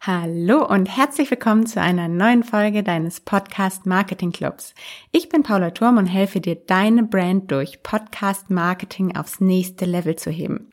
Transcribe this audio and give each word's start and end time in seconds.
Hallo 0.00 0.64
und 0.64 0.86
herzlich 0.86 1.30
willkommen 1.30 1.66
zu 1.66 1.80
einer 1.80 2.06
neuen 2.06 2.44
Folge 2.44 2.84
deines 2.84 3.18
Podcast 3.20 3.86
Marketing 3.86 4.30
Clubs. 4.30 4.72
Ich 5.10 5.28
bin 5.28 5.42
Paula 5.42 5.70
Turm 5.70 5.96
und 5.96 6.06
helfe 6.06 6.40
dir, 6.40 6.54
deine 6.54 7.02
Brand 7.02 7.50
durch 7.50 7.82
Podcast 7.82 8.50
Marketing 8.50 9.16
aufs 9.16 9.40
nächste 9.40 9.84
Level 9.84 10.14
zu 10.14 10.30
heben. 10.30 10.70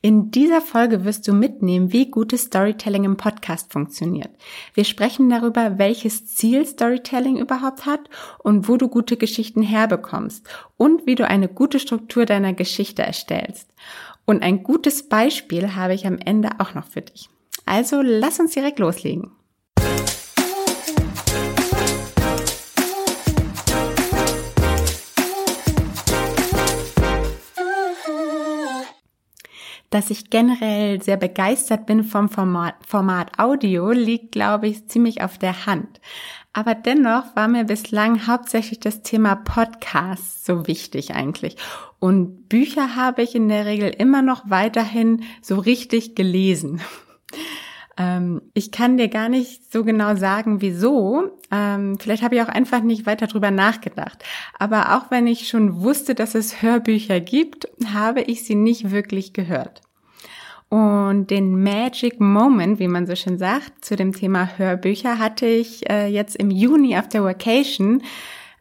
In 0.00 0.32
dieser 0.32 0.60
Folge 0.60 1.04
wirst 1.04 1.28
du 1.28 1.32
mitnehmen, 1.32 1.92
wie 1.92 2.10
gutes 2.10 2.42
Storytelling 2.42 3.04
im 3.04 3.16
Podcast 3.16 3.72
funktioniert. 3.72 4.30
Wir 4.74 4.84
sprechen 4.84 5.30
darüber, 5.30 5.78
welches 5.78 6.26
Ziel 6.26 6.66
Storytelling 6.66 7.36
überhaupt 7.38 7.86
hat 7.86 8.08
und 8.38 8.68
wo 8.68 8.76
du 8.78 8.88
gute 8.88 9.16
Geschichten 9.16 9.62
herbekommst 9.62 10.48
und 10.76 11.06
wie 11.06 11.14
du 11.14 11.26
eine 11.26 11.48
gute 11.48 11.78
Struktur 11.78 12.24
deiner 12.24 12.52
Geschichte 12.52 13.02
erstellst. 13.02 13.72
Und 14.24 14.42
ein 14.42 14.64
gutes 14.64 15.08
Beispiel 15.08 15.76
habe 15.76 15.94
ich 15.94 16.06
am 16.06 16.18
Ende 16.18 16.50
auch 16.58 16.74
noch 16.74 16.86
für 16.86 17.02
dich. 17.02 17.28
Also 17.66 18.00
lass 18.00 18.38
uns 18.38 18.52
direkt 18.52 18.78
loslegen. 18.78 19.32
Dass 29.90 30.10
ich 30.10 30.30
generell 30.30 31.02
sehr 31.02 31.16
begeistert 31.16 31.86
bin 31.86 32.04
vom 32.04 32.28
Format, 32.28 32.74
Format 32.86 33.38
Audio, 33.38 33.90
liegt, 33.90 34.32
glaube 34.32 34.68
ich, 34.68 34.88
ziemlich 34.88 35.22
auf 35.22 35.38
der 35.38 35.66
Hand. 35.66 36.00
Aber 36.52 36.74
dennoch 36.74 37.34
war 37.34 37.48
mir 37.48 37.64
bislang 37.64 38.26
hauptsächlich 38.26 38.80
das 38.80 39.02
Thema 39.02 39.34
Podcast 39.34 40.44
so 40.44 40.66
wichtig 40.66 41.14
eigentlich. 41.14 41.56
Und 41.98 42.48
Bücher 42.48 42.94
habe 42.94 43.22
ich 43.22 43.34
in 43.34 43.48
der 43.48 43.66
Regel 43.66 43.90
immer 43.90 44.22
noch 44.22 44.48
weiterhin 44.50 45.24
so 45.42 45.58
richtig 45.58 46.14
gelesen. 46.14 46.80
Ähm, 47.96 48.42
ich 48.54 48.72
kann 48.72 48.96
dir 48.96 49.08
gar 49.08 49.28
nicht 49.28 49.72
so 49.72 49.84
genau 49.84 50.16
sagen, 50.16 50.60
wieso. 50.60 51.30
Ähm, 51.50 51.98
vielleicht 51.98 52.22
habe 52.22 52.36
ich 52.36 52.42
auch 52.42 52.48
einfach 52.48 52.82
nicht 52.82 53.06
weiter 53.06 53.26
drüber 53.26 53.50
nachgedacht. 53.50 54.22
Aber 54.58 54.96
auch 54.96 55.10
wenn 55.10 55.26
ich 55.26 55.48
schon 55.48 55.80
wusste, 55.82 56.14
dass 56.14 56.34
es 56.34 56.62
Hörbücher 56.62 57.20
gibt, 57.20 57.68
habe 57.92 58.22
ich 58.22 58.44
sie 58.44 58.54
nicht 58.54 58.90
wirklich 58.90 59.32
gehört. 59.32 59.80
Und 60.68 61.30
den 61.30 61.62
Magic 61.62 62.20
Moment, 62.20 62.80
wie 62.80 62.88
man 62.88 63.06
so 63.06 63.14
schön 63.14 63.38
sagt, 63.38 63.84
zu 63.84 63.94
dem 63.94 64.12
Thema 64.12 64.58
Hörbücher 64.58 65.18
hatte 65.18 65.46
ich 65.46 65.88
äh, 65.88 66.08
jetzt 66.08 66.36
im 66.36 66.50
Juni 66.50 66.98
auf 66.98 67.08
der 67.08 67.22
Vacation 67.22 68.02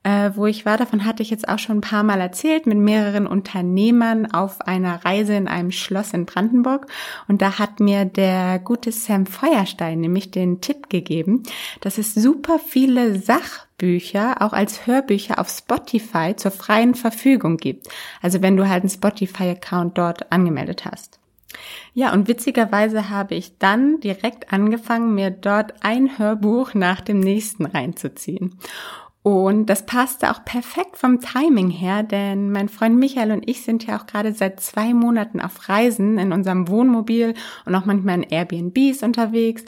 äh, 0.06 0.32
wo 0.36 0.46
ich 0.46 0.66
war. 0.66 0.78
Davon 0.78 1.04
hatte 1.04 1.24
ich 1.24 1.32
jetzt 1.32 1.50
auch 1.50 1.58
schon 1.58 1.80
ein 1.80 1.82
paar 1.82 2.04
Mal 2.04 2.22
erzählt 2.22 2.68
mit 2.68 2.78
mehreren 2.78 3.26
Unternehmern 3.26 4.32
auf 4.32 4.62
einer 4.62 5.04
Reise 5.04 5.34
in 5.34 5.48
einem 5.48 5.72
Schloss 5.72 6.14
in 6.14 6.28
Brandenburg. 6.28 6.86
Und 7.28 7.42
da 7.42 7.58
hat 7.58 7.80
mir 7.80 8.06
der 8.06 8.60
gute 8.60 8.92
Sam 8.92 9.26
Feuerstein 9.26 10.00
nämlich 10.00 10.30
den 10.30 10.62
Tipp 10.62 10.90
gegeben, 10.90 11.42
dass 11.82 11.98
es 11.98 12.14
super 12.14 12.60
viele 12.60 13.20
Sachbücher 13.20 14.44
auch 14.44 14.54
als 14.54 14.86
Hörbücher 14.86 15.40
auf 15.40 15.50
Spotify 15.50 16.36
zur 16.36 16.52
freien 16.52 16.94
Verfügung 16.94 17.58
gibt. 17.58 17.88
Also 18.22 18.44
wenn 18.44 18.58
du 18.58 18.70
halt 18.70 18.84
einen 18.84 18.92
Spotify-Account 18.92 19.98
dort 19.98 20.32
angemeldet 20.32 20.86
hast. 20.86 21.20
Ja, 21.94 22.14
und 22.14 22.28
witzigerweise 22.28 23.10
habe 23.10 23.34
ich 23.34 23.58
dann 23.58 24.02
direkt 24.02 24.54
angefangen, 24.54 25.16
mir 25.16 25.32
dort 25.32 25.74
ein 25.82 26.20
Hörbuch 26.20 26.74
nach 26.74 27.02
dem 27.02 27.22
nächsten 27.22 27.66
reinzuziehen. 27.66 28.60
Und 29.26 29.72
das 29.72 29.88
passte 29.88 30.30
auch 30.30 30.46
perfekt 30.46 30.98
vom 30.98 31.20
Timing 31.20 31.72
her, 31.72 32.04
denn 32.04 32.52
mein 32.52 32.70
Freund 32.70 32.96
Michael 32.96 33.32
und 33.32 33.50
ich 33.50 33.64
sind 33.64 33.84
ja 33.88 33.98
auch 33.98 34.06
gerade 34.06 34.34
seit 34.34 34.60
zwei 34.60 34.94
Monaten 34.94 35.42
auf 35.42 35.68
Reisen 35.68 36.20
in 36.20 36.32
unserem 36.32 36.68
Wohnmobil 36.68 37.34
und 37.66 37.74
auch 37.74 37.86
manchmal 37.86 38.22
in 38.22 38.30
Airbnbs 38.30 39.02
unterwegs. 39.02 39.66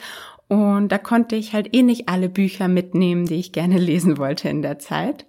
Und 0.48 0.90
da 0.90 1.00
konnte 1.00 1.36
ich 1.36 1.54
halt 1.54 1.76
eh 1.76 1.82
nicht 1.82 2.08
alle 2.08 2.30
Bücher 2.30 2.68
mitnehmen, 2.68 3.26
die 3.26 3.40
ich 3.40 3.52
gerne 3.52 3.78
lesen 3.80 4.20
wollte 4.20 4.48
in 4.48 4.62
der 4.62 4.78
Zeit. 4.78 5.26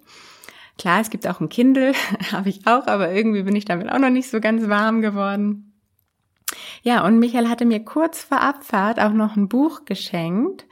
Klar, 0.77 1.01
es 1.01 1.09
gibt 1.09 1.25
auch 1.25 1.39
ein 1.39 1.49
Kindle, 1.49 1.93
habe 2.31 2.49
ich 2.49 2.67
auch, 2.67 2.85
aber 2.85 3.11
irgendwie 3.11 3.41
bin 3.41 3.55
ich 3.55 3.65
damit 3.65 3.91
auch 3.91 3.97
noch 3.97 4.11
nicht 4.11 4.29
so 4.29 4.39
ganz 4.39 4.69
warm 4.69 5.01
geworden. 5.01 5.73
Ja, 6.83 7.03
und 7.03 7.17
Michael 7.17 7.49
hatte 7.49 7.65
mir 7.65 7.83
kurz 7.83 8.21
vor 8.23 8.41
Abfahrt 8.41 8.99
auch 8.99 9.13
noch 9.13 9.35
ein 9.35 9.49
Buch 9.49 9.85
geschenkt 9.85 10.67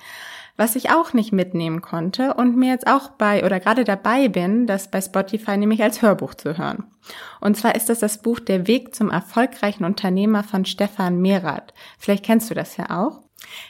was 0.57 0.75
ich 0.75 0.89
auch 0.89 1.13
nicht 1.13 1.31
mitnehmen 1.31 1.81
konnte 1.81 2.33
und 2.33 2.57
mir 2.57 2.71
jetzt 2.71 2.87
auch 2.87 3.09
bei 3.09 3.45
oder 3.45 3.59
gerade 3.59 3.83
dabei 3.83 4.27
bin, 4.27 4.67
das 4.67 4.91
bei 4.91 4.99
Spotify 4.99 5.55
nämlich 5.55 5.81
als 5.81 6.01
Hörbuch 6.01 6.33
zu 6.33 6.57
hören. 6.57 6.83
Und 7.39 7.55
zwar 7.55 7.75
ist 7.75 7.89
das 7.89 7.99
das 7.99 8.21
Buch 8.21 8.39
Der 8.39 8.67
Weg 8.67 8.93
zum 8.93 9.09
erfolgreichen 9.09 9.85
Unternehmer 9.85 10.43
von 10.43 10.65
Stefan 10.65 11.21
Merath. 11.21 11.73
Vielleicht 11.99 12.25
kennst 12.25 12.49
du 12.49 12.55
das 12.55 12.75
ja 12.75 12.89
auch. 12.89 13.21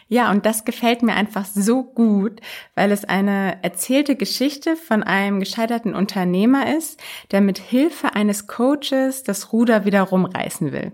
Ja, 0.10 0.32
und 0.32 0.46
das 0.46 0.64
gefällt 0.64 1.04
mir 1.04 1.16
einfach 1.16 1.46
so 1.46 1.84
gut, 1.84 2.40
weil 2.76 2.92
es 2.92 3.04
eine 3.04 3.62
erzählte 3.62 4.16
Geschichte 4.16 4.76
von 4.76 5.04
einem 5.04 5.40
gescheiterten 5.40 5.94
Unternehmer 5.94 6.76
ist, 6.76 7.02
der 7.32 7.42
mit 7.42 7.58
Hilfe 7.58 8.16
eines 8.16 8.48
Coaches 8.48 9.24
das 9.24 9.52
Ruder 9.52 9.84
wieder 9.86 10.04
rumreißen 10.04 10.72
will. 10.72 10.94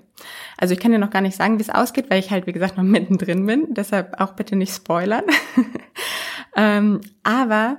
Also 0.57 0.73
ich 0.73 0.79
kann 0.79 0.91
dir 0.91 0.99
noch 0.99 1.09
gar 1.09 1.21
nicht 1.21 1.35
sagen, 1.35 1.57
wie 1.59 1.63
es 1.63 1.69
ausgeht, 1.69 2.09
weil 2.09 2.19
ich 2.19 2.31
halt, 2.31 2.47
wie 2.47 2.53
gesagt, 2.53 2.77
noch 2.77 2.83
mittendrin 2.83 3.45
bin. 3.45 3.73
Deshalb 3.73 4.19
auch 4.19 4.33
bitte 4.33 4.55
nicht 4.55 4.73
spoilern. 4.73 5.25
ähm, 6.55 7.01
aber 7.23 7.77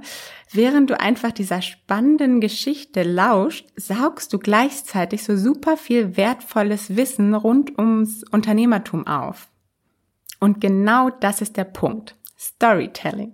während 0.53 0.91
du 0.91 1.01
einfach 1.01 1.33
dieser 1.33 1.63
spannenden 1.63 2.41
Geschichte 2.41 3.03
lauscht, 3.03 3.67
saugst 3.77 4.33
du 4.33 4.39
gleichzeitig 4.39 5.25
so 5.25 5.37
super 5.37 5.77
viel 5.77 6.17
wertvolles 6.17 6.97
Wissen 6.97 7.35
rund 7.35 7.77
ums 7.79 8.25
Unternehmertum 8.31 9.07
auf. 9.07 9.49
Und 10.45 10.61
genau 10.61 11.09
das 11.09 11.41
ist 11.41 11.57
der 11.57 11.65
Punkt. 11.65 12.17
Storytelling. 12.39 13.33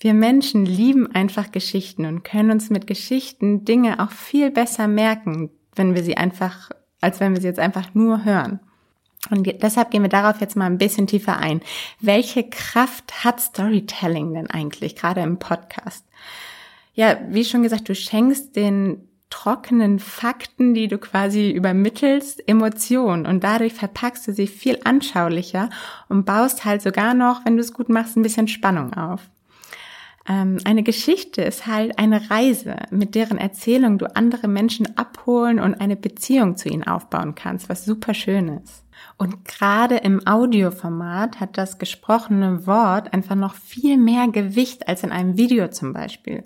Wir 0.00 0.14
Menschen 0.14 0.66
lieben 0.66 1.14
einfach 1.14 1.52
Geschichten 1.52 2.06
und 2.06 2.24
können 2.24 2.50
uns 2.50 2.70
mit 2.70 2.88
Geschichten 2.88 3.64
Dinge 3.64 4.00
auch 4.00 4.10
viel 4.10 4.50
besser 4.50 4.88
merken, 4.88 5.50
wenn 5.76 5.94
wir 5.94 6.02
sie 6.02 6.16
einfach, 6.16 6.72
als 7.00 7.20
wenn 7.20 7.34
wir 7.34 7.40
sie 7.40 7.46
jetzt 7.46 7.60
einfach 7.60 7.94
nur 7.94 8.24
hören. 8.24 8.58
Und 9.30 9.46
deshalb 9.62 9.92
gehen 9.92 10.02
wir 10.02 10.08
darauf 10.08 10.40
jetzt 10.40 10.56
mal 10.56 10.66
ein 10.66 10.78
bisschen 10.78 11.06
tiefer 11.06 11.38
ein. 11.38 11.60
Welche 12.00 12.42
Kraft 12.50 13.22
hat 13.22 13.40
Storytelling 13.40 14.34
denn 14.34 14.50
eigentlich, 14.50 14.96
gerade 14.96 15.20
im 15.20 15.38
Podcast? 15.38 16.04
Ja, 16.94 17.16
wie 17.28 17.44
schon 17.44 17.62
gesagt, 17.62 17.88
du 17.88 17.94
schenkst 17.94 18.56
den 18.56 19.08
trockenen 19.34 19.98
Fakten, 19.98 20.74
die 20.74 20.86
du 20.86 20.96
quasi 20.96 21.50
übermittelst, 21.50 22.48
Emotionen 22.48 23.26
und 23.26 23.42
dadurch 23.42 23.74
verpackst 23.74 24.28
du 24.28 24.32
sie 24.32 24.46
viel 24.46 24.78
anschaulicher 24.84 25.70
und 26.08 26.24
baust 26.24 26.64
halt 26.64 26.82
sogar 26.82 27.14
noch, 27.14 27.44
wenn 27.44 27.56
du 27.56 27.60
es 27.60 27.72
gut 27.72 27.88
machst, 27.88 28.16
ein 28.16 28.22
bisschen 28.22 28.46
Spannung 28.46 28.94
auf. 28.94 29.22
Ähm, 30.28 30.58
eine 30.64 30.84
Geschichte 30.84 31.42
ist 31.42 31.66
halt 31.66 31.98
eine 31.98 32.30
Reise, 32.30 32.76
mit 32.92 33.16
deren 33.16 33.36
Erzählung 33.36 33.98
du 33.98 34.06
andere 34.14 34.46
Menschen 34.46 34.96
abholen 34.96 35.58
und 35.58 35.80
eine 35.80 35.96
Beziehung 35.96 36.56
zu 36.56 36.68
ihnen 36.68 36.84
aufbauen 36.84 37.34
kannst, 37.34 37.68
was 37.68 37.84
super 37.84 38.14
schön 38.14 38.60
ist. 38.62 38.84
Und 39.18 39.44
gerade 39.44 39.96
im 39.96 40.24
Audioformat 40.28 41.40
hat 41.40 41.58
das 41.58 41.78
gesprochene 41.78 42.68
Wort 42.68 43.12
einfach 43.12 43.34
noch 43.34 43.56
viel 43.56 43.98
mehr 43.98 44.28
Gewicht 44.28 44.86
als 44.86 45.02
in 45.02 45.10
einem 45.10 45.36
Video 45.36 45.66
zum 45.68 45.92
Beispiel. 45.92 46.44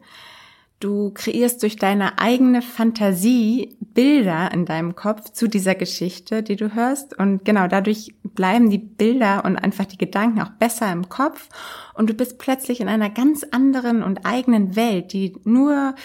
Du 0.81 1.11
kreierst 1.13 1.63
durch 1.65 1.75
deine 1.75 2.21
eigene 2.21 2.63
Fantasie 2.63 3.77
Bilder 3.81 4.53
in 4.53 4.65
deinem 4.65 4.95
Kopf 4.95 5.31
zu 5.31 5.49
dieser 5.49 5.75
Geschichte, 5.75 6.45
die 6.45 6.55
du 6.55 6.73
hörst. 6.75 7.19
Und 7.19 7.45
genau 7.45 7.67
dadurch 7.67 8.15
bleiben 8.23 8.71
die 8.71 8.79
Bilder 8.79 9.45
und 9.45 9.57
einfach 9.57 9.87
die 9.87 9.99
Gedanken 9.99 10.41
auch 10.41 10.51
besser 10.51 10.93
im 10.93 11.09
Kopf. 11.09 11.49
Und 11.95 12.09
du 12.11 12.15
bist 12.15 12.39
plötzlich 12.39 12.81
in 12.81 12.89
einer 12.89 13.11
ganz 13.11 13.45
anderen 13.51 14.05
und 14.05 14.25
eigenen 14.25 14.77
Welt, 14.77 15.13
die 15.13 15.37
nur 15.43 15.97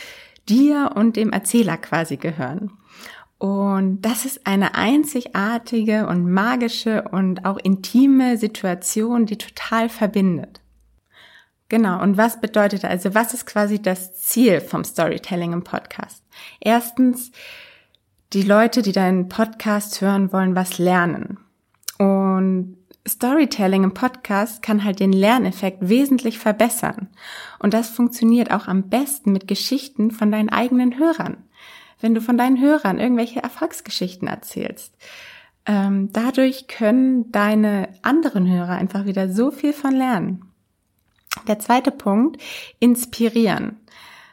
dir 0.50 0.94
und 0.96 1.18
dem 1.18 1.32
Erzähler 1.32 1.78
quasi 1.78 2.18
gehören. 2.18 2.72
Und 3.38 4.02
das 4.02 4.26
ist 4.26 4.48
eine 4.48 4.74
einzigartige 4.74 6.08
und 6.08 6.32
magische 6.32 7.04
und 7.12 7.46
auch 7.46 7.58
intime 7.58 8.38
Situation, 8.38 9.28
die 9.28 9.38
total 9.38 9.90
verbindet. 9.90 10.63
Genau. 11.70 12.02
Und 12.02 12.18
was 12.18 12.40
bedeutet 12.40 12.86
also, 12.86 13.16
was 13.16 13.34
ist 13.34 13.46
quasi 13.46 13.82
das 13.82 14.14
Ziel 14.14 14.62
vom 14.62 14.84
Storytelling 14.84 15.54
im 15.54 15.64
Podcast? 15.64 16.24
Erstens, 16.60 17.32
die 18.34 18.44
Leute, 18.44 18.82
die 18.82 18.92
deinen 18.92 19.30
Podcast 19.30 20.02
hören 20.02 20.32
wollen, 20.34 20.56
was 20.56 20.78
lernen. 20.78 21.40
Und 21.98 22.78
Storytelling 23.08 23.84
im 23.84 23.94
Podcast 23.94 24.62
kann 24.62 24.84
halt 24.84 25.00
den 25.00 25.12
Lerneffekt 25.12 25.90
wesentlich 25.90 26.40
verbessern. 26.40 27.10
Und 27.60 27.74
das 27.74 27.90
funktioniert 27.90 28.52
auch 28.52 28.68
am 28.68 28.90
besten 28.90 29.32
mit 29.32 29.48
Geschichten 29.48 30.12
von 30.12 30.32
deinen 30.32 30.50
eigenen 30.50 30.98
Hörern. 30.98 31.38
Wenn 32.00 32.16
du 32.16 32.22
von 32.22 32.38
deinen 32.38 32.62
Hörern 32.62 33.00
irgendwelche 33.00 33.44
Erfolgsgeschichten 33.44 34.28
erzählst. 34.28 34.96
Ähm, 35.66 36.10
dadurch 36.12 36.68
können 36.68 37.32
deine 37.32 37.90
anderen 38.02 38.50
Hörer 38.50 38.76
einfach 38.76 39.06
wieder 39.06 39.30
so 39.30 39.52
viel 39.52 39.74
von 39.74 39.94
lernen. 39.94 40.53
Der 41.48 41.60
zweite 41.60 41.92
Punkt, 41.92 42.42
inspirieren. 42.80 43.78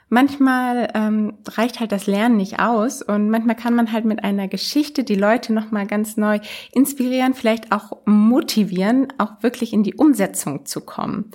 manchmal 0.08 0.90
ähm, 0.94 1.38
reicht 1.46 1.80
halt 1.80 1.92
das 1.92 2.06
Lernen 2.06 2.36
nicht 2.36 2.58
aus 2.58 3.00
und 3.02 3.30
manchmal 3.30 3.56
kann 3.56 3.74
man 3.74 3.92
halt 3.92 4.04
mit 4.04 4.24
einer 4.24 4.48
Geschichte 4.48 5.04
die 5.04 5.14
Leute 5.14 5.52
nochmal 5.52 5.86
ganz 5.86 6.16
neu 6.16 6.40
inspirieren, 6.72 7.34
vielleicht 7.34 7.72
auch 7.72 7.98
motivieren, 8.06 9.12
auch 9.18 9.42
wirklich 9.42 9.72
in 9.72 9.82
die 9.82 9.94
Umsetzung 9.94 10.66
zu 10.66 10.80
kommen. 10.80 11.30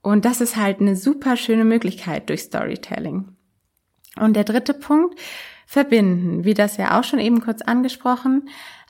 Und 0.00 0.24
das 0.24 0.40
ist 0.40 0.56
halt 0.56 0.80
eine 0.80 0.96
super 0.96 1.36
schöne 1.36 1.64
Möglichkeit 1.64 2.28
durch 2.28 2.42
Storytelling. 2.42 3.28
Und 4.16 4.36
der 4.36 4.44
dritte 4.44 4.74
Punkt, 4.74 5.18
verbinden, 5.66 6.44
wie 6.44 6.54
das 6.54 6.76
ja 6.76 6.98
auch 6.98 7.04
schon 7.04 7.18
eben 7.18 7.40
kurz 7.40 7.62
angesprochen. 7.62 8.48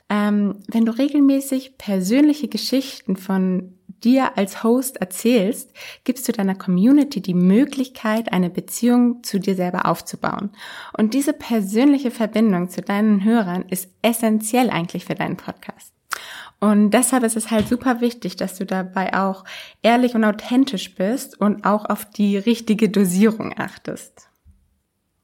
Ähm, 0.09 0.59
wenn 0.67 0.85
du 0.85 0.91
regelmäßig 0.91 1.77
persönliche 1.77 2.47
Geschichten 2.47 3.15
von 3.15 3.73
dir 4.05 4.37
als 4.37 4.63
Host 4.63 4.97
erzählst, 4.97 5.71
gibst 6.03 6.27
du 6.27 6.31
deiner 6.31 6.55
Community 6.55 7.21
die 7.21 7.33
Möglichkeit, 7.33 8.31
eine 8.31 8.49
Beziehung 8.49 9.23
zu 9.23 9.39
dir 9.39 9.55
selber 9.55 9.87
aufzubauen. 9.87 10.51
Und 10.97 11.13
diese 11.13 11.33
persönliche 11.33 12.11
Verbindung 12.11 12.69
zu 12.69 12.81
deinen 12.81 13.23
Hörern 13.23 13.65
ist 13.69 13.89
essentiell 14.01 14.69
eigentlich 14.69 15.05
für 15.05 15.15
deinen 15.15 15.35
Podcast. 15.35 15.91
Und 16.59 16.91
deshalb 16.91 17.23
ist 17.23 17.35
es 17.35 17.51
halt 17.51 17.67
super 17.67 17.99
wichtig, 17.99 18.37
dass 18.37 18.57
du 18.57 18.65
dabei 18.65 19.13
auch 19.13 19.43
ehrlich 19.81 20.15
und 20.15 20.23
authentisch 20.23 20.95
bist 20.95 21.39
und 21.39 21.65
auch 21.65 21.85
auf 21.85 22.05
die 22.05 22.37
richtige 22.37 22.89
Dosierung 22.89 23.53
achtest. 23.57 24.29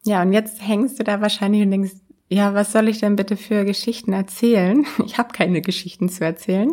Ja, 0.03 0.23
und 0.23 0.33
jetzt 0.33 0.67
hängst 0.67 0.99
du 0.99 1.03
da 1.03 1.21
wahrscheinlich 1.21 1.61
und 1.61 1.71
denkst, 1.71 1.93
ja, 2.27 2.53
was 2.53 2.71
soll 2.71 2.87
ich 2.87 2.99
denn 2.99 3.15
bitte 3.15 3.37
für 3.37 3.65
Geschichten 3.65 4.13
erzählen? 4.13 4.85
Ich 5.05 5.17
habe 5.17 5.33
keine 5.33 5.61
Geschichten 5.61 6.09
zu 6.09 6.23
erzählen. 6.23 6.71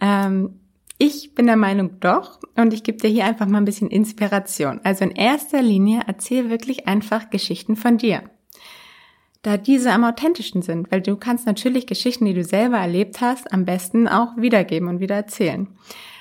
Ähm, 0.00 0.59
ich 1.00 1.34
bin 1.34 1.46
der 1.46 1.56
Meinung 1.56 1.98
doch 2.00 2.38
und 2.56 2.74
ich 2.74 2.82
gebe 2.82 2.98
dir 2.98 3.08
hier 3.08 3.24
einfach 3.24 3.46
mal 3.46 3.56
ein 3.56 3.64
bisschen 3.64 3.88
Inspiration. 3.88 4.82
Also 4.84 5.04
in 5.04 5.12
erster 5.12 5.62
Linie 5.62 6.02
erzähl 6.06 6.50
wirklich 6.50 6.86
einfach 6.86 7.30
Geschichten 7.30 7.74
von 7.74 7.96
dir. 7.96 8.22
Da 9.40 9.56
diese 9.56 9.92
am 9.92 10.04
authentischsten 10.04 10.60
sind, 10.60 10.92
weil 10.92 11.00
du 11.00 11.16
kannst 11.16 11.46
natürlich 11.46 11.86
Geschichten, 11.86 12.26
die 12.26 12.34
du 12.34 12.44
selber 12.44 12.76
erlebt 12.76 13.22
hast, 13.22 13.50
am 13.50 13.64
besten 13.64 14.08
auch 14.08 14.36
wiedergeben 14.36 14.90
und 14.90 15.00
wieder 15.00 15.14
erzählen. 15.14 15.68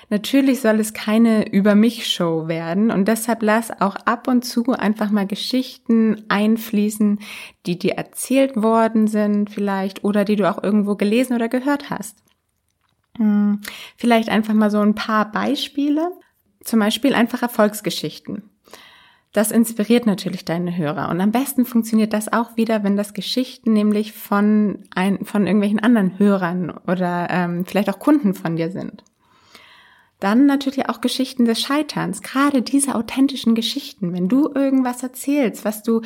Natürlich 0.10 0.62
soll 0.62 0.80
es 0.80 0.94
keine 0.94 1.52
Über 1.52 1.76
mich 1.76 2.08
Show 2.08 2.48
werden 2.48 2.90
und 2.90 3.10
deshalb 3.10 3.44
lass 3.44 3.82
auch 3.82 3.98
ab 4.06 4.30
und 4.30 4.46
zu 4.46 4.72
einfach 4.72 5.12
mal 5.12 5.28
Geschichten 5.28 6.24
einfließen, 6.30 7.20
die 7.66 7.78
dir 7.78 7.96
erzählt 7.96 8.56
worden 8.56 9.08
sind 9.08 9.50
vielleicht 9.50 10.06
oder 10.06 10.24
die 10.24 10.38
du 10.38 10.50
auch 10.50 10.64
irgendwo 10.64 10.96
gelesen 10.96 11.36
oder 11.36 11.50
gehört 11.50 11.90
hast. 11.90 12.16
Hm, 13.20 13.60
vielleicht 13.98 14.30
einfach 14.30 14.54
mal 14.54 14.72
so 14.72 14.80
ein 14.80 14.96
paar 14.96 15.32
Beispiele. 15.32 16.10
Zum 16.64 16.80
Beispiel 16.80 17.14
einfach 17.14 17.42
Erfolgsgeschichten. 17.42 18.50
Das 19.34 19.52
inspiriert 19.52 20.08
natürlich 20.08 20.44
deine 20.44 20.76
Hörer. 20.76 21.10
Und 21.10 21.22
am 21.22 21.32
besten 21.32 21.66
funktioniert 21.66 22.14
das 22.14 22.34
auch 22.34 22.58
wieder, 22.58 22.84
wenn 22.84 22.98
das 22.98 23.14
Geschichten 23.14 23.74
nämlich 23.74 24.14
von, 24.14 24.86
ein, 24.96 25.24
von 25.24 25.46
irgendwelchen 25.46 25.80
anderen 25.80 26.18
Hörern 26.18 26.72
oder 26.88 27.28
ähm, 27.30 27.66
vielleicht 27.66 27.90
auch 27.90 28.00
Kunden 28.00 28.34
von 28.34 28.56
dir 28.56 28.72
sind. 28.72 29.04
Dann 30.20 30.46
natürlich 30.46 30.90
auch 30.90 31.00
Geschichten 31.00 31.46
des 31.46 31.62
Scheiterns, 31.62 32.22
gerade 32.22 32.62
diese 32.62 32.96
authentischen 32.96 33.56
Geschichten, 33.56 34.12
wenn 34.14 34.28
du 34.28 34.52
irgendwas 34.54 35.02
erzählst, 35.02 35.64
was 35.64 35.82
du, 35.82 36.02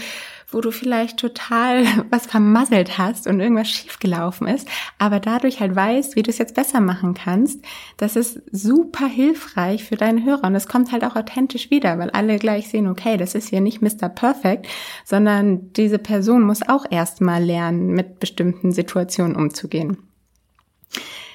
wo 0.51 0.61
du 0.61 0.69
vielleicht 0.69 1.17
total 1.17 1.83
was 2.11 2.27
vermasselt 2.27 2.99
hast 2.99 3.25
und 3.25 3.39
irgendwas 3.39 3.69
schiefgelaufen 3.69 4.47
ist, 4.47 4.67
aber 4.99 5.19
dadurch 5.19 5.59
halt 5.59 5.75
weißt, 5.75 6.15
wie 6.15 6.21
du 6.21 6.29
es 6.29 6.37
jetzt 6.37 6.53
besser 6.53 6.79
machen 6.79 7.15
kannst, 7.15 7.65
das 7.97 8.15
ist 8.15 8.39
super 8.51 9.07
hilfreich 9.07 9.83
für 9.83 9.95
deine 9.95 10.23
Hörer 10.23 10.43
und 10.43 10.55
es 10.55 10.67
kommt 10.67 10.91
halt 10.91 11.03
auch 11.03 11.15
authentisch 11.15 11.71
wieder, 11.71 11.97
weil 11.97 12.11
alle 12.11 12.37
gleich 12.37 12.69
sehen, 12.69 12.87
okay, 12.87 13.17
das 13.17 13.33
ist 13.33 13.49
hier 13.49 13.61
nicht 13.61 13.81
Mr. 13.81 14.09
Perfect, 14.09 14.67
sondern 15.05 15.73
diese 15.73 15.97
Person 15.97 16.43
muss 16.43 16.61
auch 16.61 16.85
erstmal 16.87 17.43
lernen, 17.43 17.87
mit 17.87 18.19
bestimmten 18.19 18.73
Situationen 18.73 19.35
umzugehen. 19.35 19.97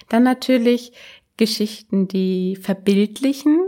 Dann 0.08 0.22
natürlich 0.22 0.92
Geschichten, 1.38 2.08
die 2.08 2.56
verbildlichen, 2.56 3.58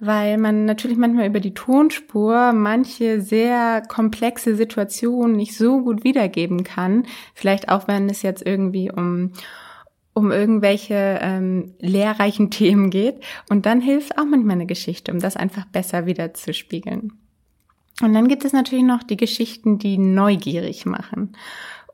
weil 0.00 0.38
man 0.38 0.64
natürlich 0.64 0.96
manchmal 0.96 1.26
über 1.26 1.40
die 1.40 1.52
Tonspur 1.52 2.52
manche 2.54 3.20
sehr 3.20 3.82
komplexe 3.82 4.56
Situationen 4.56 5.36
nicht 5.36 5.56
so 5.56 5.82
gut 5.82 6.04
wiedergeben 6.04 6.64
kann. 6.64 7.06
Vielleicht 7.34 7.68
auch, 7.68 7.88
wenn 7.88 8.08
es 8.08 8.22
jetzt 8.22 8.46
irgendwie 8.46 8.90
um 8.90 9.32
um 10.14 10.32
irgendwelche 10.32 11.18
ähm, 11.20 11.74
lehrreichen 11.78 12.50
Themen 12.50 12.88
geht. 12.88 13.16
Und 13.50 13.66
dann 13.66 13.82
hilft 13.82 14.16
auch 14.16 14.24
manchmal 14.24 14.54
eine 14.54 14.64
Geschichte, 14.64 15.12
um 15.12 15.20
das 15.20 15.36
einfach 15.36 15.66
besser 15.66 16.06
wiederzuspiegeln. 16.06 17.12
Und 18.00 18.14
dann 18.14 18.26
gibt 18.26 18.46
es 18.46 18.54
natürlich 18.54 18.84
noch 18.84 19.02
die 19.02 19.18
Geschichten, 19.18 19.78
die 19.78 19.98
neugierig 19.98 20.86
machen. 20.86 21.36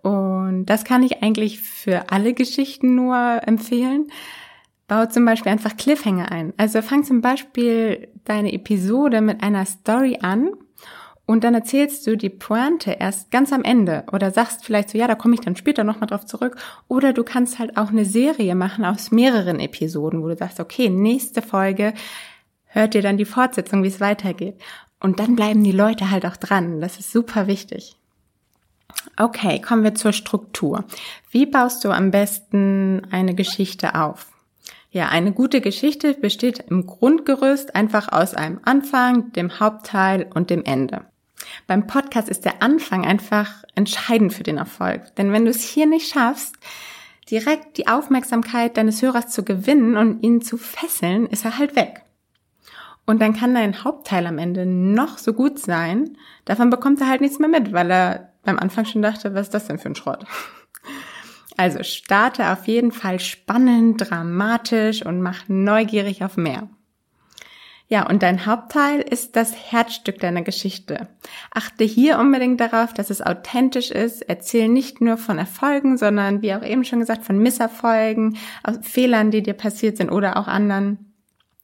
Und 0.02 0.67
das 0.67 0.85
kann 0.85 1.02
ich 1.02 1.23
eigentlich 1.23 1.61
für 1.61 2.11
alle 2.11 2.32
Geschichten 2.32 2.94
nur 2.94 3.40
empfehlen. 3.44 4.06
Bau 4.92 5.06
zum 5.06 5.24
Beispiel 5.24 5.50
einfach 5.50 5.74
Cliffhanger 5.78 6.30
ein. 6.30 6.52
Also 6.58 6.82
fang 6.82 7.02
zum 7.02 7.22
Beispiel 7.22 8.08
deine 8.24 8.52
Episode 8.52 9.22
mit 9.22 9.42
einer 9.42 9.64
Story 9.64 10.18
an 10.20 10.50
und 11.24 11.44
dann 11.44 11.54
erzählst 11.54 12.06
du 12.06 12.14
die 12.14 12.28
Pointe 12.28 12.90
erst 13.00 13.30
ganz 13.30 13.54
am 13.54 13.64
Ende 13.64 14.04
oder 14.12 14.32
sagst 14.32 14.66
vielleicht 14.66 14.90
so, 14.90 14.98
ja, 14.98 15.06
da 15.06 15.14
komme 15.14 15.32
ich 15.32 15.40
dann 15.40 15.56
später 15.56 15.82
nochmal 15.82 16.08
drauf 16.08 16.26
zurück. 16.26 16.58
Oder 16.88 17.14
du 17.14 17.24
kannst 17.24 17.58
halt 17.58 17.78
auch 17.78 17.88
eine 17.88 18.04
Serie 18.04 18.54
machen 18.54 18.84
aus 18.84 19.10
mehreren 19.10 19.60
Episoden, 19.60 20.22
wo 20.22 20.28
du 20.28 20.36
sagst, 20.36 20.60
okay, 20.60 20.90
nächste 20.90 21.40
Folge 21.40 21.94
hört 22.66 22.94
ihr 22.94 23.00
dann 23.00 23.16
die 23.16 23.24
Fortsetzung, 23.24 23.82
wie 23.82 23.88
es 23.88 23.98
weitergeht. 23.98 24.60
Und 25.00 25.20
dann 25.20 25.36
bleiben 25.36 25.64
die 25.64 25.72
Leute 25.72 26.10
halt 26.10 26.26
auch 26.26 26.36
dran. 26.36 26.82
Das 26.82 26.98
ist 26.98 27.12
super 27.12 27.46
wichtig. 27.46 27.96
Okay, 29.16 29.58
kommen 29.58 29.84
wir 29.84 29.94
zur 29.94 30.12
Struktur. 30.12 30.84
Wie 31.30 31.46
baust 31.46 31.82
du 31.82 31.90
am 31.92 32.10
besten 32.10 33.06
eine 33.10 33.34
Geschichte 33.34 33.94
auf? 33.94 34.31
Ja, 34.94 35.08
eine 35.08 35.32
gute 35.32 35.62
Geschichte 35.62 36.12
besteht 36.12 36.66
im 36.68 36.84
Grundgerüst 36.84 37.74
einfach 37.74 38.12
aus 38.12 38.34
einem 38.34 38.60
Anfang, 38.62 39.32
dem 39.32 39.58
Hauptteil 39.58 40.28
und 40.34 40.50
dem 40.50 40.64
Ende. 40.64 41.06
Beim 41.66 41.86
Podcast 41.86 42.28
ist 42.28 42.44
der 42.44 42.62
Anfang 42.62 43.06
einfach 43.06 43.64
entscheidend 43.74 44.34
für 44.34 44.42
den 44.42 44.58
Erfolg. 44.58 45.16
Denn 45.16 45.32
wenn 45.32 45.46
du 45.46 45.50
es 45.50 45.62
hier 45.62 45.86
nicht 45.86 46.12
schaffst, 46.12 46.56
direkt 47.30 47.78
die 47.78 47.88
Aufmerksamkeit 47.88 48.76
deines 48.76 49.00
Hörers 49.00 49.28
zu 49.30 49.44
gewinnen 49.44 49.96
und 49.96 50.22
ihn 50.22 50.42
zu 50.42 50.58
fesseln, 50.58 51.26
ist 51.26 51.46
er 51.46 51.56
halt 51.56 51.74
weg. 51.74 52.02
Und 53.06 53.22
dann 53.22 53.32
kann 53.32 53.54
dein 53.54 53.84
Hauptteil 53.84 54.26
am 54.26 54.36
Ende 54.36 54.66
noch 54.66 55.16
so 55.16 55.32
gut 55.32 55.58
sein, 55.58 56.18
davon 56.44 56.68
bekommt 56.68 57.00
er 57.00 57.08
halt 57.08 57.22
nichts 57.22 57.38
mehr 57.38 57.48
mit, 57.48 57.72
weil 57.72 57.90
er 57.90 58.32
beim 58.44 58.58
Anfang 58.58 58.84
schon 58.84 59.00
dachte, 59.00 59.34
was 59.34 59.46
ist 59.46 59.54
das 59.54 59.68
denn 59.68 59.78
für 59.78 59.88
ein 59.88 59.94
Schrott? 59.94 60.26
Also 61.56 61.82
starte 61.82 62.50
auf 62.50 62.66
jeden 62.66 62.93
Fall 62.93 63.20
spannend, 63.20 64.10
dramatisch 64.10 65.04
und 65.04 65.20
mach 65.20 65.49
neugierig 65.49 66.25
auf 66.25 66.37
mehr. 66.37 66.69
Ja, 67.88 68.08
und 68.08 68.22
dein 68.22 68.46
Hauptteil 68.46 69.00
ist 69.00 69.37
das 69.37 69.54
Herzstück 69.71 70.18
deiner 70.18 70.40
Geschichte. 70.40 71.09
Achte 71.52 71.85
hier 71.85 72.18
unbedingt 72.18 72.59
darauf, 72.59 72.94
dass 72.94 73.11
es 73.11 73.21
authentisch 73.21 73.90
ist. 73.90 74.23
Erzähl 74.23 74.68
nicht 74.68 75.02
nur 75.02 75.18
von 75.18 75.37
Erfolgen, 75.37 75.99
sondern 75.99 76.40
wie 76.40 76.54
auch 76.54 76.64
eben 76.64 76.85
schon 76.85 77.00
gesagt, 77.00 77.23
von 77.23 77.37
Misserfolgen, 77.37 78.38
Fehlern, 78.80 79.30
die 79.30 79.42
dir 79.42 79.52
passiert 79.52 79.99
sind 79.99 80.11
oder 80.11 80.38
auch 80.38 80.49
anderen 80.49 81.12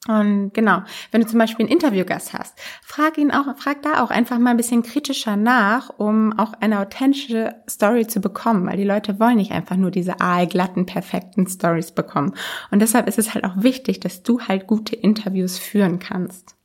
und 0.09 0.55
genau, 0.55 0.81
wenn 1.11 1.21
du 1.21 1.27
zum 1.27 1.39
Beispiel 1.39 1.67
einen 1.67 1.73
Interviewgast 1.73 2.33
hast, 2.33 2.59
frag 2.83 3.19
ihn 3.19 3.31
auch, 3.31 3.45
frag 3.59 3.83
da 3.83 4.03
auch 4.03 4.11
einfach 4.11 4.39
mal 4.39 4.53
ein 4.53 4.57
bisschen 4.57 4.83
kritischer 4.83 5.37
nach, 5.37 5.91
um 5.99 6.37
auch 6.39 6.55
eine 6.55 6.81
authentische 6.81 7.55
Story 7.69 8.07
zu 8.07 8.21
bekommen, 8.21 8.67
weil 8.67 8.79
die 8.79 8.85
Leute 8.85 9.21
wollen 9.21 9.37
nicht 9.37 9.53
einfach 9.53 9.77
nur 9.77 9.91
diese 9.91 10.19
aalglatten, 10.19 10.87
perfekten 10.87 11.47
Stories 11.47 11.93
bekommen. 11.93 12.35
Und 12.71 12.81
deshalb 12.81 13.07
ist 13.07 13.19
es 13.19 13.35
halt 13.35 13.45
auch 13.45 13.63
wichtig, 13.63 14.01
dass 14.01 14.23
du 14.23 14.41
halt 14.41 14.67
gute 14.67 14.97
Interviews 14.97 15.59
führen 15.59 15.99
kannst. 15.99 16.57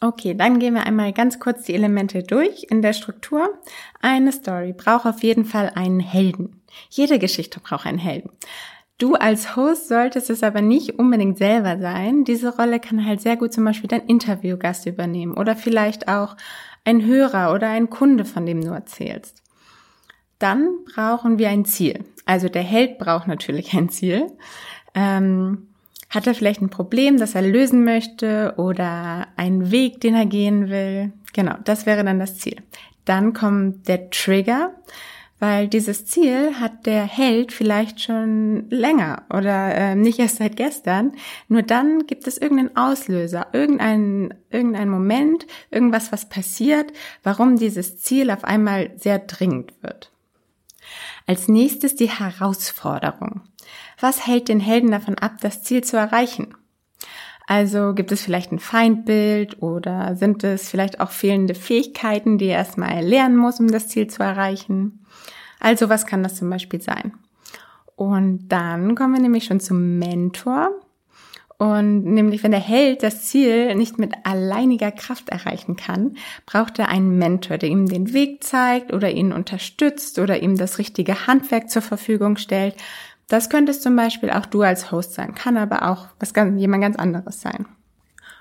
Okay, 0.00 0.34
dann 0.34 0.58
gehen 0.58 0.74
wir 0.74 0.86
einmal 0.86 1.12
ganz 1.12 1.38
kurz 1.38 1.62
die 1.62 1.74
Elemente 1.74 2.24
durch 2.24 2.66
in 2.68 2.82
der 2.82 2.94
Struktur. 2.94 3.60
Eine 4.00 4.32
Story 4.32 4.72
braucht 4.72 5.06
auf 5.06 5.22
jeden 5.22 5.44
Fall 5.44 5.70
einen 5.76 6.00
Helden. 6.00 6.62
Jede 6.88 7.20
Geschichte 7.20 7.60
braucht 7.60 7.86
einen 7.86 7.98
Helden. 7.98 8.30
Du 9.00 9.14
als 9.14 9.56
Host 9.56 9.88
solltest 9.88 10.28
es 10.28 10.42
aber 10.42 10.60
nicht 10.60 10.98
unbedingt 10.98 11.38
selber 11.38 11.78
sein. 11.78 12.24
Diese 12.24 12.54
Rolle 12.54 12.80
kann 12.80 13.06
halt 13.06 13.22
sehr 13.22 13.38
gut 13.38 13.50
zum 13.50 13.64
Beispiel 13.64 13.88
dein 13.88 14.06
Interviewgast 14.06 14.84
übernehmen 14.84 15.32
oder 15.32 15.56
vielleicht 15.56 16.06
auch 16.06 16.36
ein 16.84 17.06
Hörer 17.06 17.54
oder 17.54 17.70
ein 17.70 17.88
Kunde, 17.88 18.26
von 18.26 18.44
dem 18.44 18.60
du 18.60 18.68
erzählst. 18.68 19.42
Dann 20.38 20.68
brauchen 20.94 21.38
wir 21.38 21.48
ein 21.48 21.64
Ziel. 21.64 22.04
Also 22.26 22.50
der 22.50 22.62
Held 22.62 22.98
braucht 22.98 23.26
natürlich 23.26 23.72
ein 23.72 23.88
Ziel. 23.88 24.26
Ähm, 24.94 25.68
hat 26.10 26.26
er 26.26 26.34
vielleicht 26.34 26.60
ein 26.60 26.68
Problem, 26.68 27.16
das 27.16 27.34
er 27.34 27.42
lösen 27.42 27.84
möchte 27.84 28.52
oder 28.58 29.28
einen 29.36 29.70
Weg, 29.70 30.02
den 30.02 30.14
er 30.14 30.26
gehen 30.26 30.68
will? 30.68 31.12
Genau, 31.32 31.54
das 31.64 31.86
wäre 31.86 32.04
dann 32.04 32.18
das 32.18 32.36
Ziel. 32.36 32.56
Dann 33.06 33.32
kommt 33.32 33.88
der 33.88 34.10
Trigger. 34.10 34.74
Weil 35.40 35.68
dieses 35.68 36.04
Ziel 36.04 36.60
hat 36.60 36.86
der 36.86 37.04
Held 37.04 37.50
vielleicht 37.50 38.02
schon 38.02 38.68
länger 38.70 39.24
oder 39.30 39.74
äh, 39.74 39.94
nicht 39.96 40.18
erst 40.18 40.36
seit 40.36 40.56
gestern. 40.56 41.12
Nur 41.48 41.62
dann 41.62 42.06
gibt 42.06 42.26
es 42.26 42.38
irgendeinen 42.38 42.76
Auslöser, 42.76 43.48
irgendeinen 43.52 44.34
irgendein 44.50 44.90
Moment, 44.90 45.46
irgendwas, 45.70 46.12
was 46.12 46.28
passiert, 46.28 46.92
warum 47.22 47.56
dieses 47.56 47.98
Ziel 47.98 48.30
auf 48.30 48.44
einmal 48.44 48.92
sehr 48.96 49.18
dringend 49.18 49.72
wird. 49.82 50.12
Als 51.26 51.48
nächstes 51.48 51.96
die 51.96 52.10
Herausforderung. 52.10 53.42
Was 53.98 54.26
hält 54.26 54.48
den 54.48 54.60
Helden 54.60 54.90
davon 54.90 55.16
ab, 55.16 55.36
das 55.40 55.62
Ziel 55.62 55.82
zu 55.82 55.96
erreichen? 55.96 56.54
Also 57.50 57.94
gibt 57.94 58.12
es 58.12 58.22
vielleicht 58.22 58.52
ein 58.52 58.60
Feindbild 58.60 59.60
oder 59.60 60.14
sind 60.14 60.44
es 60.44 60.68
vielleicht 60.68 61.00
auch 61.00 61.10
fehlende 61.10 61.56
Fähigkeiten, 61.56 62.38
die 62.38 62.46
er 62.46 62.58
erstmal 62.58 63.02
lernen 63.02 63.36
muss, 63.36 63.58
um 63.58 63.66
das 63.66 63.88
Ziel 63.88 64.06
zu 64.06 64.22
erreichen? 64.22 65.04
Also 65.58 65.88
was 65.88 66.06
kann 66.06 66.22
das 66.22 66.36
zum 66.36 66.48
Beispiel 66.48 66.80
sein? 66.80 67.12
Und 67.96 68.50
dann 68.50 68.94
kommen 68.94 69.14
wir 69.14 69.20
nämlich 69.20 69.46
schon 69.46 69.58
zum 69.58 69.98
Mentor. 69.98 70.70
Und 71.58 72.04
nämlich, 72.04 72.44
wenn 72.44 72.52
der 72.52 72.60
Held 72.60 73.02
das 73.02 73.24
Ziel 73.24 73.74
nicht 73.74 73.98
mit 73.98 74.14
alleiniger 74.22 74.92
Kraft 74.92 75.28
erreichen 75.28 75.74
kann, 75.74 76.14
braucht 76.46 76.78
er 76.78 76.88
einen 76.88 77.18
Mentor, 77.18 77.58
der 77.58 77.68
ihm 77.68 77.86
den 77.86 78.12
Weg 78.12 78.44
zeigt 78.44 78.92
oder 78.92 79.10
ihn 79.10 79.32
unterstützt 79.32 80.20
oder 80.20 80.40
ihm 80.40 80.56
das 80.56 80.78
richtige 80.78 81.26
Handwerk 81.26 81.68
zur 81.68 81.82
Verfügung 81.82 82.36
stellt. 82.36 82.76
Das 83.30 83.48
könntest 83.48 83.84
zum 83.84 83.94
Beispiel 83.94 84.30
auch 84.30 84.44
du 84.44 84.62
als 84.62 84.90
Host 84.90 85.14
sein, 85.14 85.36
kann 85.36 85.56
aber 85.56 85.88
auch 85.88 86.08
was 86.18 86.34
ganz, 86.34 86.60
jemand 86.60 86.82
ganz 86.82 86.96
anderes 86.96 87.40
sein. 87.40 87.64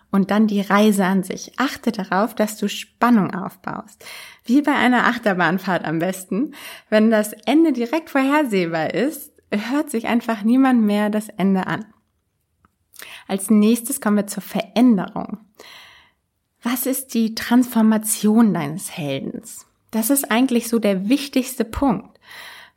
Und 0.10 0.32
dann 0.32 0.48
die 0.48 0.62
Reise 0.62 1.06
an 1.06 1.22
sich. 1.22 1.60
Achte 1.60 1.92
darauf, 1.92 2.34
dass 2.34 2.58
du 2.58 2.68
Spannung 2.68 3.32
aufbaust. 3.32 4.04
Wie 4.46 4.64
bei 4.64 4.74
einer 4.74 5.06
Achterbahnfahrt 5.06 5.86
am 5.86 6.00
besten. 6.00 6.56
Wenn 6.90 7.12
das 7.12 7.34
Ende 7.46 7.72
direkt 7.72 8.10
vorhersehbar 8.10 8.92
ist, 8.96 9.32
hört 9.52 9.92
sich 9.92 10.08
einfach 10.08 10.42
niemand 10.42 10.82
mehr 10.82 11.12
das 11.12 11.30
Ende 11.30 11.68
an. 11.68 11.86
Als 13.28 13.52
nächstes 13.52 14.02
kommen 14.02 14.18
wir 14.18 14.26
zur 14.26 14.42
Veränderung. 14.42 15.38
Was 16.64 16.88
ist 16.88 17.14
die 17.14 17.36
Transformation 17.36 18.56
deines 18.56 18.98
Heldens? 18.98 19.68
Das 19.92 20.10
ist 20.10 20.32
eigentlich 20.32 20.68
so 20.68 20.80
der 20.80 21.10
wichtigste 21.10 21.64
Punkt. 21.64 22.19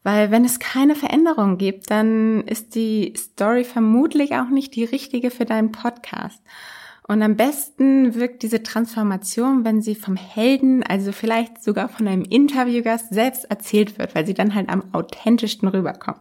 Weil 0.03 0.31
wenn 0.31 0.45
es 0.45 0.59
keine 0.59 0.97
Veränderung 0.97 1.59
gibt, 1.59 1.91
dann 1.91 2.43
ist 2.43 2.75
die 2.75 3.15
Story 3.17 3.65
vermutlich 3.65 4.35
auch 4.35 4.49
nicht 4.49 4.75
die 4.75 4.85
richtige 4.85 5.31
für 5.31 5.45
deinen 5.45 5.71
Podcast. 5.71 6.43
Und 7.07 7.23
am 7.23 7.37
besten 7.37 8.15
wirkt 8.15 8.43
diese 8.43 8.63
Transformation, 8.63 9.65
wenn 9.65 9.83
sie 9.83 9.95
vom 9.95 10.17
Helden, 10.17 10.83
also 10.83 11.13
vielleicht 11.13 11.63
sogar 11.63 11.89
von 11.89 12.09
einem 12.09 12.23
Interviewgast 12.23 13.13
selbst 13.13 13.45
erzählt 13.45 13.99
wird, 13.99 14.15
weil 14.15 14.27
sie 14.27 14.35
dann 14.35 14.55
halt 14.55 14.69
am 14.69 14.95
authentischsten 14.95 15.69
rüberkommt. 15.69 16.21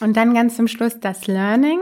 Und 0.00 0.16
dann 0.16 0.34
ganz 0.34 0.56
zum 0.56 0.68
Schluss 0.68 1.00
das 1.00 1.26
Learning. 1.26 1.80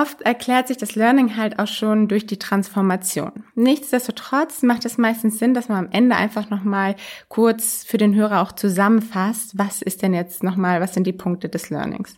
Oft 0.00 0.22
erklärt 0.22 0.68
sich 0.68 0.76
das 0.76 0.94
Learning 0.94 1.36
halt 1.36 1.58
auch 1.58 1.66
schon 1.66 2.06
durch 2.06 2.24
die 2.24 2.38
Transformation. 2.38 3.32
Nichtsdestotrotz 3.56 4.62
macht 4.62 4.84
es 4.84 4.96
meistens 4.96 5.40
Sinn, 5.40 5.54
dass 5.54 5.68
man 5.68 5.86
am 5.86 5.92
Ende 5.92 6.14
einfach 6.14 6.50
nochmal 6.50 6.94
kurz 7.28 7.82
für 7.84 7.96
den 7.98 8.14
Hörer 8.14 8.42
auch 8.42 8.52
zusammenfasst, 8.52 9.58
was 9.58 9.82
ist 9.82 10.02
denn 10.02 10.14
jetzt 10.14 10.44
nochmal, 10.44 10.80
was 10.80 10.94
sind 10.94 11.06
die 11.06 11.12
Punkte 11.12 11.48
des 11.48 11.70
Learnings. 11.70 12.16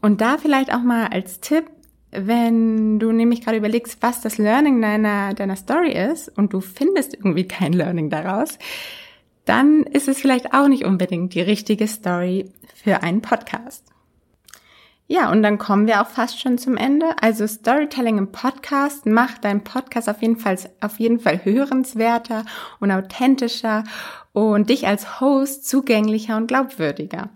Und 0.00 0.22
da 0.22 0.38
vielleicht 0.38 0.72
auch 0.72 0.82
mal 0.82 1.08
als 1.08 1.40
Tipp, 1.40 1.66
wenn 2.10 2.98
du 2.98 3.12
nämlich 3.12 3.42
gerade 3.42 3.58
überlegst, 3.58 3.98
was 4.00 4.22
das 4.22 4.38
Learning 4.38 4.80
deiner, 4.80 5.34
deiner 5.34 5.56
Story 5.56 5.92
ist 5.92 6.30
und 6.38 6.54
du 6.54 6.62
findest 6.62 7.12
irgendwie 7.12 7.46
kein 7.46 7.74
Learning 7.74 8.08
daraus, 8.08 8.58
dann 9.44 9.82
ist 9.82 10.08
es 10.08 10.20
vielleicht 10.20 10.54
auch 10.54 10.68
nicht 10.68 10.86
unbedingt 10.86 11.34
die 11.34 11.42
richtige 11.42 11.86
Story 11.86 12.50
für 12.74 13.02
einen 13.02 13.20
Podcast. 13.20 13.93
Ja, 15.06 15.30
und 15.30 15.42
dann 15.42 15.58
kommen 15.58 15.86
wir 15.86 16.00
auch 16.00 16.08
fast 16.08 16.40
schon 16.40 16.56
zum 16.56 16.78
Ende. 16.78 17.14
Also 17.20 17.46
Storytelling 17.46 18.16
im 18.16 18.32
Podcast 18.32 19.04
macht 19.04 19.44
deinen 19.44 19.62
Podcast 19.62 20.08
auf 20.08 20.22
jeden 20.22 20.38
Fall, 20.38 20.58
auf 20.80 20.98
jeden 20.98 21.20
Fall 21.20 21.44
hörenswerter 21.44 22.46
und 22.80 22.90
authentischer 22.90 23.84
und 24.32 24.70
dich 24.70 24.86
als 24.86 25.20
Host 25.20 25.68
zugänglicher 25.68 26.38
und 26.38 26.46
glaubwürdiger. 26.46 27.28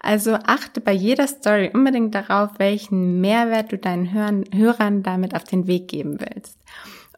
Also 0.00 0.34
achte 0.34 0.82
bei 0.82 0.92
jeder 0.92 1.26
Story 1.26 1.70
unbedingt 1.72 2.14
darauf, 2.14 2.50
welchen 2.58 3.22
Mehrwert 3.22 3.72
du 3.72 3.78
deinen 3.78 4.12
Hörern 4.12 5.02
damit 5.02 5.34
auf 5.34 5.44
den 5.44 5.66
Weg 5.66 5.88
geben 5.88 6.20
willst. 6.20 6.58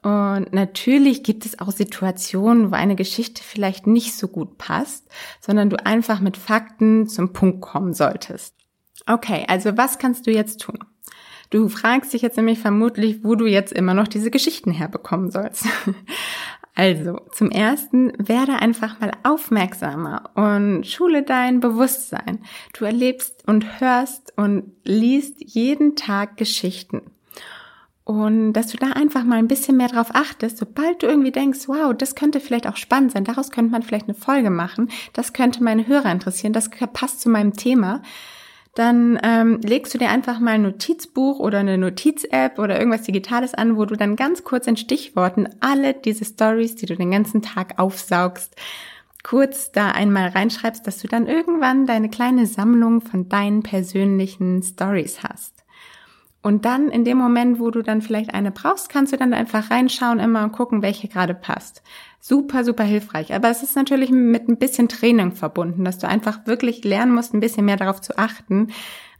Und 0.02 0.52
natürlich 0.52 1.25
gibt 1.25 1.44
es 1.44 1.58
auch 1.58 1.72
Situationen, 1.72 2.70
wo 2.70 2.76
eine 2.76 2.94
Geschichte 2.94 3.42
vielleicht 3.42 3.88
nicht 3.88 4.16
so 4.16 4.28
gut 4.28 4.56
passt, 4.56 5.08
sondern 5.40 5.68
du 5.68 5.84
einfach 5.84 6.20
mit 6.20 6.36
Fakten 6.36 7.08
zum 7.08 7.32
Punkt 7.32 7.60
kommen 7.60 7.92
solltest. 7.92 8.55
Okay, 9.06 9.44
also 9.48 9.76
was 9.76 9.98
kannst 9.98 10.26
du 10.26 10.30
jetzt 10.30 10.60
tun? 10.60 10.78
Du 11.50 11.68
fragst 11.68 12.12
dich 12.12 12.22
jetzt 12.22 12.36
nämlich 12.36 12.58
vermutlich, 12.58 13.22
wo 13.22 13.34
du 13.36 13.46
jetzt 13.46 13.72
immer 13.72 13.94
noch 13.94 14.08
diese 14.08 14.30
Geschichten 14.30 14.72
herbekommen 14.72 15.30
sollst. 15.30 15.66
Also, 16.78 17.22
zum 17.32 17.50
ersten, 17.50 18.12
werde 18.18 18.56
einfach 18.56 19.00
mal 19.00 19.10
aufmerksamer 19.22 20.28
und 20.34 20.86
schule 20.86 21.22
dein 21.22 21.58
Bewusstsein. 21.58 22.40
Du 22.74 22.84
erlebst 22.84 23.48
und 23.48 23.80
hörst 23.80 24.34
und 24.36 24.72
liest 24.84 25.36
jeden 25.40 25.96
Tag 25.96 26.36
Geschichten. 26.36 27.00
Und 28.04 28.52
dass 28.52 28.66
du 28.66 28.76
da 28.76 28.90
einfach 28.90 29.24
mal 29.24 29.38
ein 29.38 29.48
bisschen 29.48 29.78
mehr 29.78 29.88
drauf 29.88 30.10
achtest, 30.12 30.58
sobald 30.58 31.02
du 31.02 31.06
irgendwie 31.06 31.32
denkst, 31.32 31.66
wow, 31.66 31.94
das 31.96 32.14
könnte 32.14 32.40
vielleicht 32.40 32.66
auch 32.66 32.76
spannend 32.76 33.12
sein, 33.12 33.24
daraus 33.24 33.50
könnte 33.50 33.72
man 33.72 33.82
vielleicht 33.82 34.08
eine 34.08 34.14
Folge 34.14 34.50
machen, 34.50 34.90
das 35.14 35.32
könnte 35.32 35.64
meine 35.64 35.86
Hörer 35.86 36.12
interessieren, 36.12 36.52
das 36.52 36.68
passt 36.92 37.22
zu 37.22 37.30
meinem 37.30 37.54
Thema, 37.54 38.02
dann 38.76 39.18
ähm, 39.23 39.59
legst 39.62 39.95
du 39.95 39.99
dir 39.99 40.11
einfach 40.11 40.38
mal 40.38 40.52
ein 40.52 40.62
Notizbuch 40.62 41.38
oder 41.38 41.61
eine 41.61 41.78
Notiz-App 41.78 42.59
oder 42.59 42.78
irgendwas 42.78 43.02
Digitales 43.02 43.54
an, 43.54 43.78
wo 43.78 43.87
du 43.87 43.97
dann 43.97 44.16
ganz 44.16 44.45
kurz 44.45 44.66
in 44.66 44.76
Stichworten 44.76 45.49
alle 45.61 45.95
diese 45.95 46.26
Stories, 46.26 46.76
die 46.76 46.85
du 46.85 46.95
den 46.95 47.11
ganzen 47.11 47.40
Tag 47.40 47.78
aufsaugst, 47.78 48.54
kurz 49.23 49.73
da 49.73 49.92
einmal 49.92 50.28
reinschreibst, 50.28 50.87
dass 50.87 50.99
du 50.99 51.09
dann 51.09 51.26
irgendwann 51.26 51.87
deine 51.87 52.11
kleine 52.11 52.47
Sammlung 52.47 53.00
von 53.00 53.30
deinen 53.30 53.62
persönlichen 53.62 54.62
Stories 54.62 55.23
hast. 55.23 55.64
Und 56.42 56.66
dann 56.66 56.90
in 56.90 57.04
dem 57.04 57.16
Moment, 57.16 57.59
wo 57.59 57.71
du 57.71 57.83
dann 57.83 58.02
vielleicht 58.02 58.35
eine 58.35 58.50
brauchst, 58.50 58.90
kannst 58.90 59.12
du 59.12 59.16
dann 59.16 59.33
einfach 59.33 59.71
reinschauen 59.71 60.21
immer 60.21 60.45
und 60.45 60.52
gucken, 60.52 60.83
welche 60.83 61.09
gerade 61.09 61.35
passt. 61.35 61.83
Super, 62.28 62.64
super 62.64 62.83
hilfreich. 62.83 63.33
Aber 63.33 63.50
es 63.50 63.62
ist 63.62 63.76
natürlich 63.76 64.11
mit 64.11 64.49
ein 64.49 64.56
bisschen 64.56 64.88
Training 64.88 65.30
verbunden, 65.30 65.85
dass 65.85 65.99
du 65.99 66.09
einfach 66.09 66.45
wirklich 66.45 66.83
lernen 66.83 67.14
musst, 67.14 67.33
ein 67.33 67.38
bisschen 67.38 67.66
mehr 67.66 67.76
darauf 67.76 68.00
zu 68.00 68.18
achten, 68.18 68.73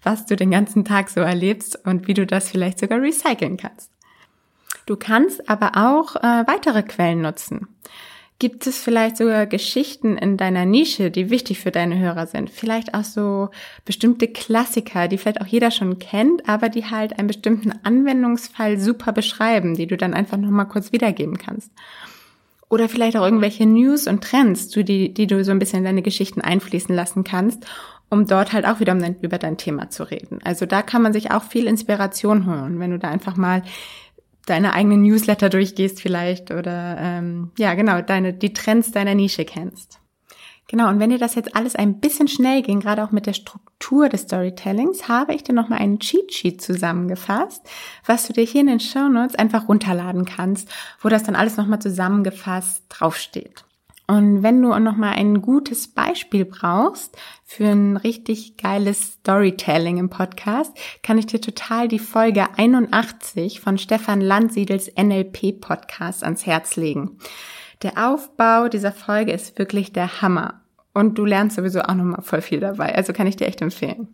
was 0.03 0.27
du 0.27 0.35
den 0.35 0.51
ganzen 0.51 0.85
Tag 0.85 1.09
so 1.09 1.21
erlebst 1.21 1.79
und 1.87 2.09
wie 2.09 2.15
du 2.15 2.27
das 2.27 2.51
vielleicht 2.51 2.81
sogar 2.81 3.01
recyceln 3.01 3.59
kannst. 3.59 3.93
Du 4.87 4.97
kannst 4.97 5.49
aber 5.49 5.77
auch 5.77 6.17
äh, 6.17 6.49
weitere 6.49 6.83
Quellen 6.83 7.21
nutzen. 7.21 7.69
Gibt 8.41 8.67
es 8.67 8.83
vielleicht 8.83 9.19
sogar 9.19 9.47
Geschichten 9.47 10.19
in 10.19 10.37
deiner 10.37 10.65
Nische, 10.65 11.13
die 11.13 11.31
wichtig 11.31 11.61
für 11.61 11.71
deine 11.71 12.01
Hörer 12.01 12.27
sind? 12.27 12.51
Vielleicht 12.51 12.93
auch 12.95 13.05
so 13.05 13.51
bestimmte 13.85 14.27
Klassiker, 14.27 15.07
die 15.07 15.19
vielleicht 15.19 15.41
auch 15.41 15.47
jeder 15.47 15.71
schon 15.71 16.01
kennt, 16.01 16.49
aber 16.49 16.69
die 16.71 16.87
halt 16.87 17.21
einen 17.21 17.29
bestimmten 17.29 17.73
Anwendungsfall 17.85 18.81
super 18.81 19.13
beschreiben, 19.13 19.77
die 19.77 19.87
du 19.87 19.97
dann 19.97 20.13
einfach 20.13 20.39
nochmal 20.39 20.67
kurz 20.67 20.91
wiedergeben 20.91 21.39
kannst. 21.39 21.71
Oder 22.69 22.89
vielleicht 22.89 23.17
auch 23.17 23.25
irgendwelche 23.25 23.65
News 23.65 24.07
und 24.07 24.25
Trends, 24.25 24.69
die, 24.69 25.15
die 25.15 25.27
du 25.27 25.45
so 25.45 25.53
ein 25.53 25.59
bisschen 25.59 25.79
in 25.79 25.85
deine 25.85 26.03
Geschichten 26.03 26.41
einfließen 26.41 26.95
lassen 26.95 27.23
kannst, 27.23 27.65
um 28.11 28.27
dort 28.27 28.53
halt 28.53 28.67
auch 28.67 28.81
wieder 28.81 28.93
um 28.93 29.01
dein, 29.01 29.21
über 29.21 29.39
dein 29.39 29.57
Thema 29.57 29.91
zu 29.91 30.05
reden. 30.11 30.41
Also 30.45 30.67
da 30.67 30.83
kann 30.83 31.03
man 31.03 31.13
sich 31.13 31.31
auch 31.31 31.45
viel 31.45 31.67
Inspiration 31.67 32.47
holen, 32.47 32.81
wenn 32.81 32.91
du 32.91 32.99
da 32.99 33.09
einfach 33.09 33.37
mal 33.37 33.63
deine 34.47 34.75
eigenen 34.75 35.03
Newsletter 35.03 35.49
durchgehst 35.49 36.01
vielleicht 36.01 36.51
oder 36.51 36.97
ähm, 37.01 37.51
ja 37.59 37.75
genau 37.75 38.01
deine 38.01 38.33
die 38.33 38.53
Trends 38.53 38.93
deiner 38.93 39.15
Nische 39.15 39.45
kennst. 39.45 40.01
Genau, 40.69 40.89
und 40.89 40.99
wenn 40.99 41.11
dir 41.11 41.19
das 41.19 41.37
jetzt 41.37 41.55
alles 41.55 41.77
ein 41.77 42.01
bisschen 42.01 42.27
schnell 42.27 42.63
ging, 42.63 42.81
gerade 42.81 43.05
auch 43.05 43.13
mit 43.13 43.27
der 43.27 43.35
Struktur 43.35 44.09
des 44.09 44.23
Storytellings, 44.23 45.09
habe 45.09 45.33
ich 45.33 45.45
dir 45.45 45.55
nochmal 45.55 45.79
einen 45.79 46.01
Cheat 46.01 46.35
Sheet 46.35 46.61
zusammengefasst, 46.61 47.63
was 48.05 48.27
du 48.27 48.33
dir 48.33 48.45
hier 48.45 48.63
in 48.63 48.67
den 48.67 48.81
Show 48.81 49.09
Notes 49.09 49.37
einfach 49.37 49.69
runterladen 49.69 50.25
kannst, 50.25 50.69
wo 51.01 51.09
das 51.09 51.23
dann 51.23 51.37
alles 51.37 51.57
nochmal 51.57 51.79
zusammengefasst 51.79 52.83
draufsteht. 52.89 53.65
Und 54.09 54.45
wenn 54.45 54.63
du 54.63 54.77
noch 54.79 54.97
mal 54.97 55.13
ein 55.13 55.43
gutes 55.43 55.89
Beispiel 55.89 56.45
brauchst 56.45 57.17
für 57.45 57.67
ein 57.67 57.97
richtig 57.97 58.57
geiles 58.57 59.15
Storytelling 59.15 59.99
im 59.99 60.11
Podcast, 60.11 60.77
kann 61.03 61.19
ich 61.19 61.27
dir 61.27 61.41
total 61.41 61.89
die 61.89 61.99
Folge 61.99 62.47
81 62.57 63.61
von 63.61 63.79
Stefan 63.79 64.21
Landsiedels 64.21 64.93
NLP 64.97 65.61
Podcast 65.61 66.23
ans 66.23 66.47
Herz 66.47 66.77
legen. 66.77 67.19
Der 67.83 68.09
Aufbau 68.09 68.69
dieser 68.69 68.93
Folge 68.93 69.33
ist 69.33 69.59
wirklich 69.59 69.93
der 69.93 70.23
Hammer. 70.23 70.61
Und 70.95 71.19
du 71.19 71.25
lernst 71.25 71.57
sowieso 71.57 71.83
auch 71.83 71.95
noch 71.95 72.05
mal 72.05 72.23
voll 72.23 72.41
viel 72.41 72.61
dabei. 72.61 72.95
Also 72.95 73.13
kann 73.13 73.27
ich 73.27 73.37
dir 73.37 73.47
echt 73.47 73.61
empfehlen. 73.61 74.09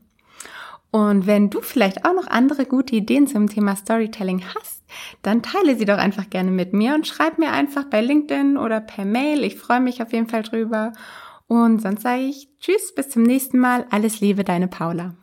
Und 0.91 1.27
wenn 1.27 1.49
du 1.49 1.63
vielleicht 1.63 2.05
auch 2.05 2.13
noch 2.13 2.27
andere 2.27 2.67
gute 2.67 2.95
Ideen 2.97 3.27
zum 3.27 3.49
Thema 3.49 3.77
Storytelling 3.77 4.43
hast, 4.55 4.83
dann 5.23 5.43
teile 5.43 5.77
sie 5.77 5.87
doch 5.87 5.97
einfach 5.97 6.29
gerne 6.29 6.51
mit 6.51 6.75
mir 6.75 6.95
und 6.95 7.07
schreib 7.07 7.39
mir 7.39 7.53
einfach 7.53 7.85
bei 7.85 8.03
LinkedIn 8.03 8.59
oder 8.59 8.81
per 8.81 9.07
Mail. 9.07 9.43
Ich 9.45 9.57
freue 9.57 9.81
mich 9.81 10.03
auf 10.03 10.13
jeden 10.13 10.29
Fall 10.29 10.43
drüber. 10.43 10.93
Und 11.47 11.81
sonst 11.81 12.03
sage 12.03 12.23
ich 12.23 12.49
Tschüss, 12.61 12.95
bis 12.95 13.09
zum 13.09 13.23
nächsten 13.23 13.59
Mal. 13.59 13.87
Alles 13.91 14.21
Liebe, 14.21 14.45
deine 14.45 14.69
Paula. 14.69 15.15